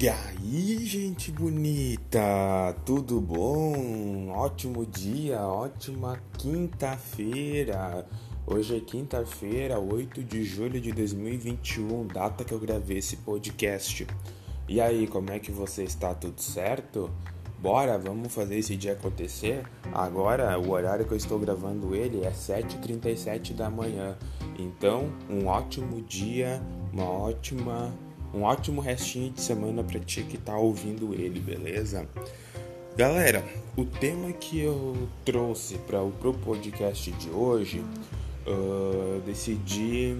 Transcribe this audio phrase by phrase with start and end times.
[0.00, 2.20] E aí, gente bonita,
[2.86, 4.28] tudo bom?
[4.28, 8.06] Ótimo dia, ótima quinta-feira.
[8.46, 14.06] Hoje é quinta-feira, 8 de julho de 2021, data que eu gravei esse podcast.
[14.68, 16.14] E aí, como é que você está?
[16.14, 17.10] Tudo certo?
[17.58, 19.64] Bora, vamos fazer esse dia acontecer?
[19.92, 24.16] Agora, o horário que eu estou gravando ele é 7h37 da manhã.
[24.56, 26.62] Então, um ótimo dia,
[26.92, 27.92] uma ótima
[28.32, 32.08] um ótimo restinho de semana para ti que tá ouvindo ele, beleza?
[32.96, 33.44] Galera,
[33.76, 37.80] o tema que eu trouxe para o pro podcast de hoje,
[38.46, 40.16] uh, decidi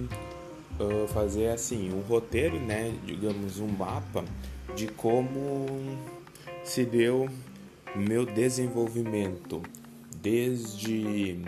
[0.79, 2.93] uh, fazer assim um roteiro, né?
[3.05, 4.23] Digamos um mapa
[4.75, 5.65] de como
[6.63, 7.27] se deu
[7.95, 9.61] meu desenvolvimento
[10.21, 11.41] desde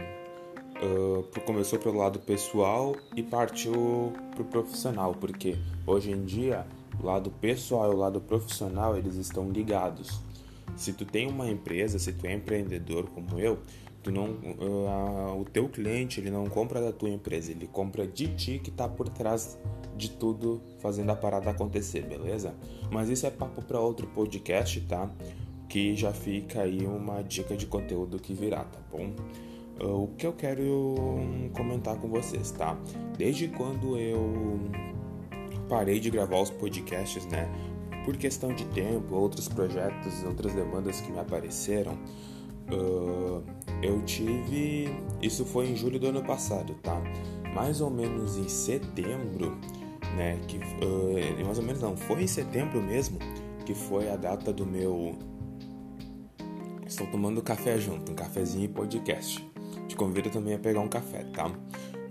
[0.81, 6.66] uh, começou pelo lado pessoal e partiu pro profissional, porque hoje em dia
[7.02, 10.19] o lado pessoal e o lado profissional eles estão ligados.
[10.75, 13.59] Se tu tem uma empresa, se tu é empreendedor como eu,
[14.02, 18.28] tu não, uh, o teu cliente ele não compra da tua empresa, ele compra de
[18.36, 19.58] ti que está por trás
[19.95, 22.56] de tudo fazendo a parada acontecer, beleza?
[22.89, 25.09] Mas isso é papo para outro podcast, tá?
[25.69, 29.13] Que já fica aí uma dica de conteúdo que virá, tá bom?
[29.84, 30.96] O que eu quero
[31.54, 32.78] comentar com vocês, tá?
[33.18, 34.60] Desde quando eu
[35.68, 37.50] parei de gravar os podcasts, né?
[38.06, 41.94] Por questão de tempo, outros projetos, outras demandas que me apareceram,
[42.72, 43.44] uh,
[43.82, 44.90] eu tive.
[45.22, 47.02] Isso foi em julho do ano passado, tá?
[47.54, 49.58] Mais ou menos em setembro,
[50.16, 50.40] né?
[50.48, 53.20] Que, uh, mais ou menos não, foi em setembro mesmo
[53.66, 55.16] que foi a data do meu.
[56.86, 59.50] Estou tomando café junto, um cafezinho e podcast.
[59.92, 61.52] Te convido também a pegar um café, tá?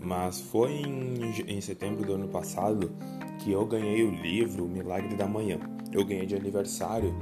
[0.03, 2.92] Mas foi em, em setembro do ano passado
[3.39, 5.59] que eu ganhei o livro Milagre da Manhã.
[5.91, 7.17] Eu ganhei de aniversário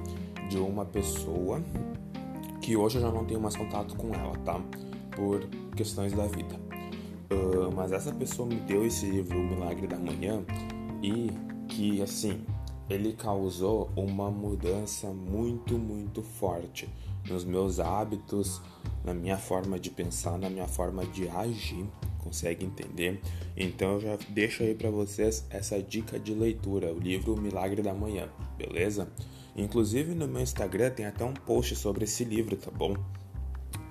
[0.49, 1.63] de uma pessoa
[2.61, 4.61] que hoje eu já não tenho mais contato com ela, tá?
[5.15, 5.47] Por
[5.77, 6.57] questões da vida.
[7.31, 10.45] Uh, mas essa pessoa me deu esse livro, Milagre da Manhã,
[11.01, 11.31] e
[11.69, 12.45] que assim
[12.91, 16.89] ele causou uma mudança muito, muito forte
[17.29, 18.61] nos meus hábitos,
[19.05, 21.87] na minha forma de pensar, na minha forma de agir.
[22.19, 23.21] Consegue entender?
[23.57, 27.95] Então eu já deixo aí para vocês essa dica de leitura, o livro Milagre da
[27.95, 29.09] Manhã, beleza?
[29.57, 32.97] Inclusive no meu Instagram tem até um post sobre esse livro, tá bom?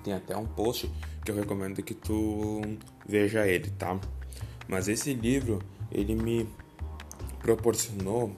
[0.04, 0.90] Tem até um post
[1.24, 2.60] que eu recomendo que tu
[3.06, 3.98] veja ele, tá?
[4.68, 5.58] Mas esse livro,
[5.90, 6.48] ele me
[7.40, 8.32] proporcionou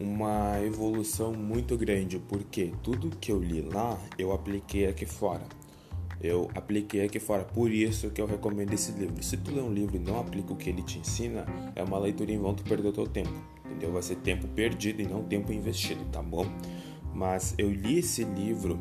[0.00, 5.42] uma evolução muito grande, porque tudo que eu li lá eu apliquei aqui fora.
[6.20, 9.22] Eu apliquei aqui fora, por isso que eu recomendo esse livro.
[9.22, 11.44] Se tu lê um livro e não aplica o que ele te ensina,
[11.76, 13.32] é uma leitura em vão tu perder o teu tempo,
[13.66, 13.92] entendeu?
[13.92, 16.46] Vai ser tempo perdido e não tempo investido, tá bom?
[17.12, 18.78] Mas eu li esse livro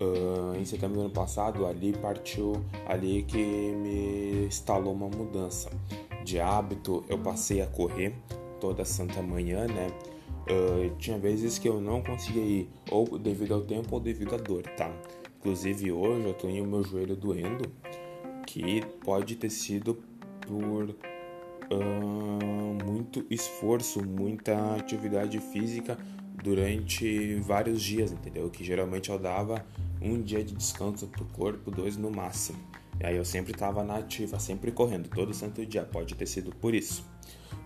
[0.00, 5.70] uh, em setembro do ano passado, ali partiu, ali que me instalou uma mudança
[6.24, 7.04] de hábito.
[7.08, 8.14] Eu passei a correr
[8.60, 9.88] toda santa manhã, né?
[10.50, 14.38] Uh, tinha vezes que eu não conseguia ir, ou devido ao tempo ou devido à
[14.38, 14.90] dor, tá?
[15.38, 17.70] Inclusive hoje eu tenho meu joelho doendo,
[18.46, 19.98] que pode ter sido
[20.40, 20.96] por
[21.70, 25.98] uh, muito esforço, muita atividade física
[26.42, 28.48] durante vários dias, entendeu?
[28.48, 29.64] Que geralmente eu dava
[30.00, 32.58] um dia de descanso pro corpo, dois no máximo.
[33.00, 36.54] E aí eu sempre tava na ativa, sempre correndo, todo santo dia, pode ter sido
[36.56, 37.04] por isso.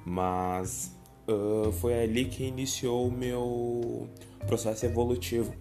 [0.04, 0.94] Mas
[1.28, 4.08] uh, foi ali que iniciou o meu
[4.46, 5.52] processo evolutivo.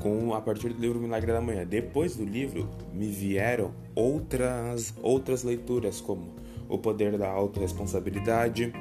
[0.00, 1.64] Com, a partir do livro Milagre da Manhã.
[1.64, 6.34] Depois do livro me vieram outras outras leituras como
[6.68, 8.72] O Poder da Autoresponsabilidade,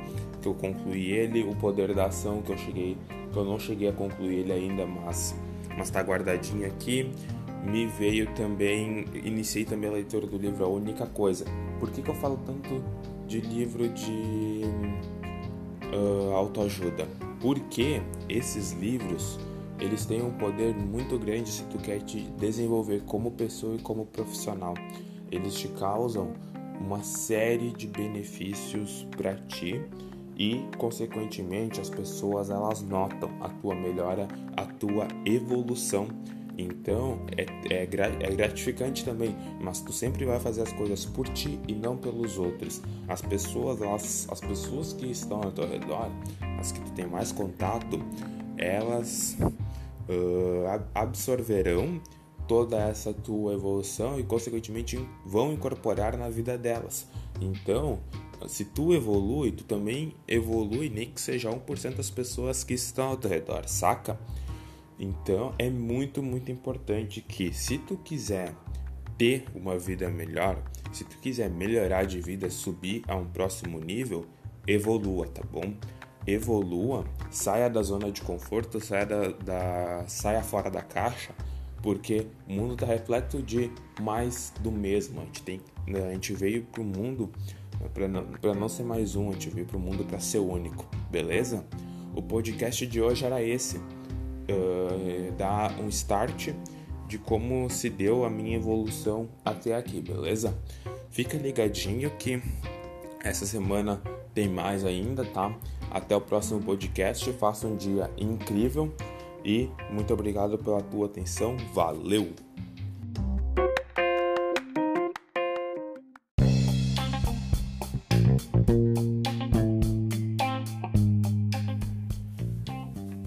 [0.41, 2.97] que eu concluí ele, O Poder da Ação, que eu cheguei
[3.31, 5.35] que eu não cheguei a concluir ele ainda, mas
[5.77, 7.11] mas está guardadinho aqui.
[7.63, 11.45] Me veio também, iniciei também a leitura do livro A Única Coisa.
[11.79, 12.83] Por que, que eu falo tanto
[13.27, 14.61] de livro de
[15.93, 17.07] uh, autoajuda,
[17.39, 19.39] porque esses livros
[19.79, 24.05] eles têm um poder muito grande se tu quer te desenvolver como pessoa e como
[24.05, 24.75] profissional.
[25.31, 26.33] Eles te causam
[26.79, 29.81] uma série de benefícios para ti
[30.37, 36.07] e, consequentemente, as pessoas elas notam a tua melhora, a tua evolução
[36.61, 41.59] então é, é, é, gratificante também, mas tu sempre vai fazer as coisas por ti
[41.67, 42.81] e não pelos outros.
[43.07, 46.09] As pessoas, elas, as pessoas que estão ao teu redor,
[46.59, 47.99] as que tu tem mais contato,
[48.57, 52.01] elas uh, absorverão
[52.47, 57.07] toda essa tua evolução e consequentemente vão incorporar na vida delas.
[57.39, 57.99] Então
[58.47, 63.17] se tu evolui, tu também evolui, nem que seja 1% das pessoas que estão ao
[63.17, 64.19] teu redor, saca?
[65.01, 68.53] Então é muito, muito importante que se tu quiser
[69.17, 70.61] ter uma vida melhor,
[70.93, 74.27] se tu quiser melhorar de vida, subir a um próximo nível,
[74.67, 75.73] evolua, tá bom?
[76.27, 81.33] Evolua, saia da zona de conforto, saia, da, da saia fora da caixa,
[81.81, 85.19] porque o mundo está repleto de mais do mesmo.
[85.19, 87.31] A gente, tem, né, a gente veio para o mundo
[87.91, 90.85] para não, não ser mais um, a gente veio para o mundo para ser único,
[91.09, 91.65] beleza?
[92.15, 93.81] O podcast de hoje era esse,
[94.49, 96.49] uh, dar um start
[97.07, 100.57] de como se deu a minha evolução até aqui, beleza?
[101.09, 102.41] Fica ligadinho que
[103.23, 104.01] essa semana
[104.33, 105.53] tem mais ainda, tá?
[105.89, 107.31] Até o próximo podcast.
[107.33, 108.93] Faça um dia incrível
[109.43, 111.57] e muito obrigado pela tua atenção.
[111.73, 112.31] Valeu!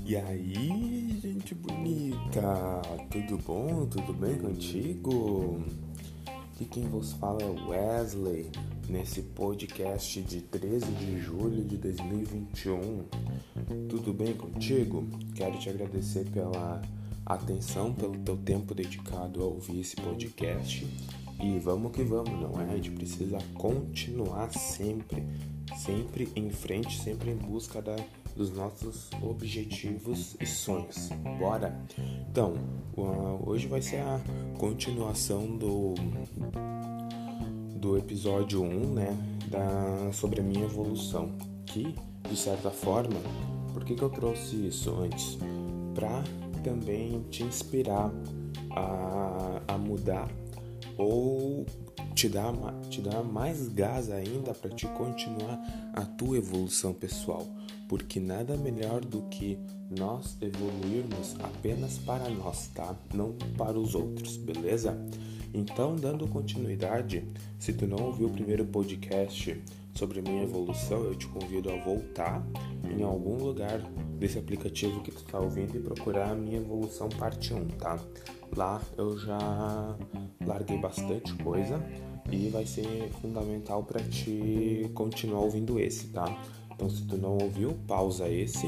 [0.06, 1.03] E aí,
[1.44, 2.80] gente bonita,
[3.10, 3.84] tudo bom?
[3.84, 5.62] Tudo bem contigo?
[6.26, 8.50] Aqui quem vos fala é Wesley,
[8.88, 13.04] nesse podcast de 13 de julho de 2021.
[13.90, 15.06] Tudo bem contigo?
[15.34, 16.80] Quero te agradecer pela
[17.26, 20.86] atenção, pelo teu tempo dedicado a ouvir esse podcast.
[21.42, 22.72] E vamos que vamos, não é?
[22.72, 25.22] A gente precisa continuar sempre,
[25.76, 27.96] sempre em frente, sempre em busca da
[28.36, 31.10] dos nossos objetivos e sonhos.
[31.38, 31.78] Bora?
[32.30, 32.54] Então,
[33.44, 34.20] hoje vai ser a
[34.58, 35.94] continuação do
[37.76, 39.16] do episódio 1, né,
[39.50, 41.32] da sobre a minha evolução,
[41.66, 41.94] que
[42.28, 43.20] de certa forma,
[43.74, 45.38] por que, que eu trouxe isso antes?
[45.94, 46.24] Para
[46.62, 48.10] também te inspirar
[48.70, 50.28] a, a mudar
[50.96, 51.66] ou
[52.14, 52.54] te dar,
[52.88, 55.60] te dar mais gás ainda para te continuar
[55.92, 57.46] a tua evolução pessoal
[57.88, 59.58] porque nada melhor do que
[59.90, 62.94] nós evoluirmos apenas para nós, tá?
[63.12, 64.98] Não para os outros, beleza?
[65.52, 67.28] Então, dando continuidade,
[67.58, 69.62] se tu não ouviu o primeiro podcast
[69.94, 72.44] sobre minha evolução, eu te convido a voltar
[72.90, 73.78] em algum lugar
[74.18, 78.00] desse aplicativo que tu está ouvindo e procurar a minha evolução parte 1, tá?
[78.56, 79.96] Lá eu já
[80.44, 81.80] larguei bastante coisa
[82.30, 86.26] e vai ser fundamental para te continuar ouvindo esse, tá?
[86.74, 88.66] Então, se tu não ouviu, pausa esse,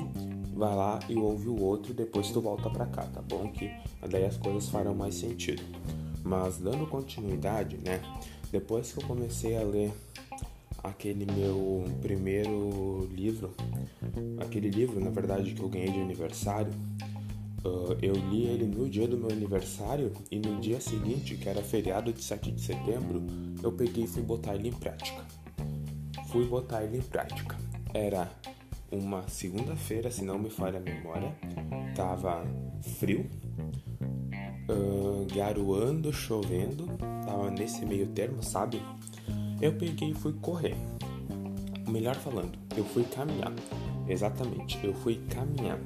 [0.54, 3.50] vai lá e ouve o outro, depois tu volta para cá, tá bom?
[3.50, 3.70] Que
[4.08, 5.62] daí as coisas farão mais sentido.
[6.22, 8.00] Mas dando continuidade, né?
[8.50, 9.92] Depois que eu comecei a ler
[10.82, 13.52] aquele meu primeiro livro,
[14.38, 16.72] aquele livro, na verdade, que eu ganhei de aniversário,
[18.00, 22.12] eu li ele no dia do meu aniversário e no dia seguinte, que era feriado
[22.12, 23.22] de 7 de setembro,
[23.62, 25.24] eu peguei e fui botar ele em prática.
[26.28, 27.65] Fui botar ele em prática.
[27.96, 28.30] Era
[28.92, 31.34] uma segunda-feira, se não me falha a memória.
[31.94, 32.44] Tava
[32.98, 33.24] frio,
[34.68, 36.86] uh, garoando, chovendo.
[37.24, 38.82] Tava nesse meio termo, sabe?
[39.62, 40.76] Eu peguei e fui correr.
[41.88, 43.54] Melhor falando, eu fui caminhar.
[44.06, 45.78] Exatamente, eu fui caminhar.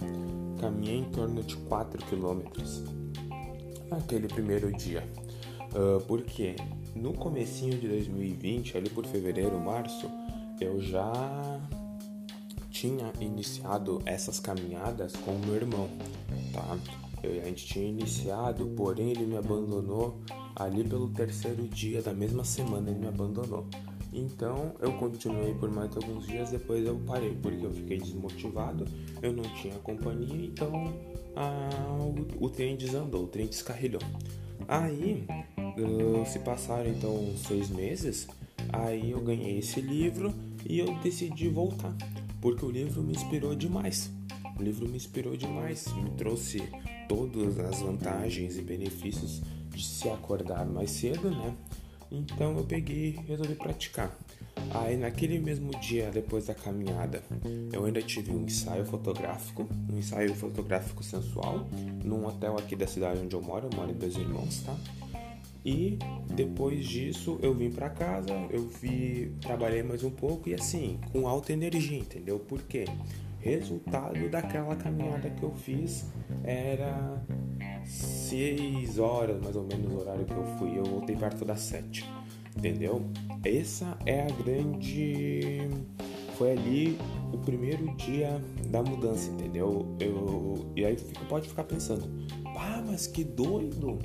[0.61, 2.83] Caminhei em torno de 4 quilômetros
[3.89, 5.09] naquele primeiro dia.
[5.73, 6.57] Uh, porque
[6.93, 10.11] no comecinho de 2020, ali por fevereiro, março,
[10.61, 11.61] eu já
[12.81, 15.87] tinha iniciado essas caminhadas com meu irmão,
[16.51, 16.79] tá?
[17.23, 20.19] Eu, a gente tinha iniciado, porém ele me abandonou
[20.57, 23.67] ali pelo terceiro dia da mesma semana, ele me abandonou.
[24.11, 28.87] Então eu continuei por mais alguns dias, depois eu parei, porque eu fiquei desmotivado,
[29.21, 30.73] eu não tinha companhia, então
[31.37, 34.03] ah, o, o, trem desandou, o trem descarrilhou.
[34.67, 35.27] Aí
[35.59, 38.27] uh, se passaram então seis meses,
[38.73, 40.33] aí eu ganhei esse livro
[40.67, 41.95] e eu decidi voltar
[42.41, 44.11] porque o livro me inspirou demais.
[44.59, 46.63] O livro me inspirou demais, me trouxe
[47.09, 51.55] todas as vantagens e benefícios de se acordar mais cedo, né?
[52.11, 54.17] Então eu peguei e resolvi praticar.
[54.75, 57.23] Aí naquele mesmo dia, depois da caminhada,
[57.73, 61.69] eu ainda tive um ensaio fotográfico, um ensaio fotográfico sensual,
[62.05, 64.77] num hotel aqui da cidade onde eu moro, eu moro em Dois Irmãos, tá?
[65.65, 65.99] E
[66.35, 71.29] depois disso eu vim para casa, eu vi, trabalhei mais um pouco e assim, com
[71.29, 72.39] alta energia, entendeu?
[72.39, 72.85] Por quê?
[73.41, 76.07] Resultado daquela caminhada que eu fiz
[76.45, 77.23] era
[77.85, 80.79] 6 horas, mais ou menos, o horário que eu fui.
[80.79, 82.05] Eu voltei perto das 7,
[82.57, 83.03] entendeu?
[83.45, 85.69] Essa é a grande.
[86.37, 86.99] Foi ali
[87.33, 89.87] o primeiro dia da mudança, entendeu?
[89.99, 90.71] Eu...
[90.77, 90.97] E aí
[91.29, 92.09] pode ficar pensando,
[92.57, 93.99] ah, mas que doido!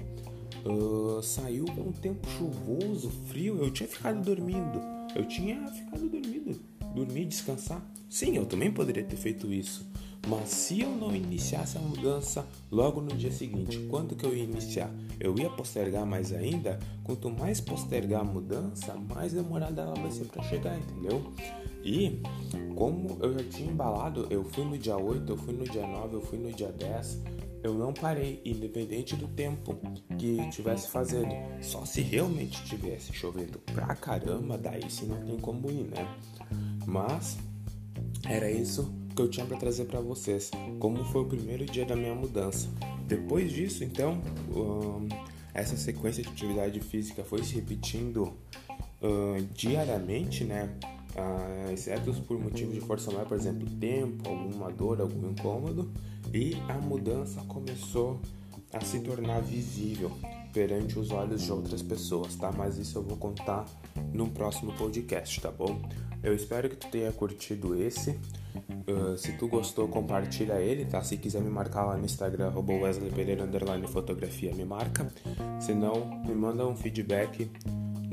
[0.65, 4.81] Uh, saiu com um tempo chuvoso, frio, eu tinha ficado dormindo.
[5.15, 6.59] eu tinha ficado dormido,
[6.95, 7.85] dormir, descansar.
[8.09, 9.85] Sim, eu também poderia ter feito isso.
[10.27, 14.43] Mas se eu não iniciasse a mudança logo no dia seguinte, quando que eu ia
[14.43, 14.89] iniciar?
[15.19, 16.79] Eu ia postergar mais ainda?
[17.03, 21.31] Quanto mais postergar a mudança, mais demorada ela vai ser para chegar, entendeu?
[21.83, 22.19] E
[22.75, 26.15] como eu já tinha embalado, eu fui no dia 8, eu fui no dia 9,
[26.15, 27.21] eu fui no dia 10,
[27.65, 29.75] eu não parei, independente do tempo
[30.19, 31.33] que tivesse fazendo.
[31.61, 36.07] Só se realmente tivesse chovendo pra caramba, daí sim não tem como ir, né?
[36.85, 37.37] Mas
[38.29, 41.95] era isso que eu tinha para trazer para vocês, como foi o primeiro dia da
[41.95, 42.69] minha mudança.
[43.07, 44.21] Depois disso, então,
[45.53, 48.33] essa sequência de atividade física foi se repetindo
[49.53, 50.69] diariamente, né?
[51.15, 55.89] Uh, exceto por motivos de força maior, por exemplo, tempo, alguma dor, algum incômodo,
[56.35, 58.19] e a mudança começou
[58.73, 60.11] a se tornar visível
[60.51, 62.51] perante os olhos de outras pessoas, tá?
[62.51, 63.63] Mas isso eu vou contar
[64.13, 65.81] no próximo podcast, tá bom?
[66.21, 68.19] Eu espero que tu tenha curtido esse.
[68.85, 71.01] Uh, se tu gostou, compartilha ele, tá?
[71.01, 75.07] Se quiser me marcar lá no Instagram, Wesley Pereira, underline fotografia, me marca.
[75.61, 77.49] Se não, me manda um feedback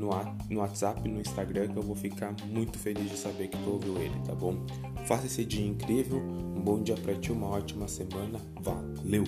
[0.03, 0.11] no,
[0.51, 3.97] no WhatsApp, no Instagram, que eu vou ficar muito feliz de saber que tu ouviu
[3.99, 4.57] ele, tá bom?
[5.07, 8.41] Faça esse dia incrível, um bom dia pra ti, uma ótima semana.
[8.61, 9.25] Valeu!